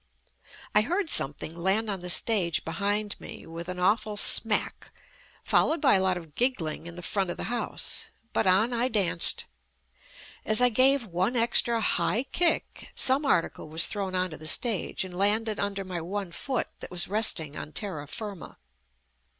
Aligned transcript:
I 0.73 0.81
heard 0.81 1.11
something 1.11 1.55
land 1.55 1.87
on 1.87 1.99
the 1.99 2.09
stage 2.09 2.65
behind 2.65 3.15
me 3.19 3.45
with 3.45 3.69
an 3.69 3.77
awful 3.79 4.17
smack, 4.17 4.89
fol 5.43 5.67
lowed 5.67 5.79
by 5.79 5.93
a 5.93 6.01
lot 6.01 6.17
of 6.17 6.33
giggling 6.33 6.87
in 6.87 6.95
the 6.95 7.03
front 7.03 7.29
of 7.29 7.37
the 7.37 7.43
house. 7.53 8.07
But 8.33 8.47
on 8.47 8.73
I 8.73 8.87
danced! 8.87 9.45
As 10.43 10.59
I 10.59 10.69
gave 10.69 11.05
one 11.05 11.35
extra 11.35 11.79
high 11.81 12.23
kick 12.23 12.87
some 12.95 13.27
article 13.27 13.69
was 13.69 13.85
thrown 13.85 14.15
onto 14.15 14.37
the 14.37 14.47
stage 14.47 15.03
and 15.05 15.15
landed 15.15 15.59
under 15.59 15.83
my 15.85 16.01
one 16.01 16.31
foot 16.31 16.67
that 16.79 16.89
was 16.89 17.07
resting 17.07 17.55
on 17.55 17.71
terra 17.71 18.07
firma. 18.07 18.57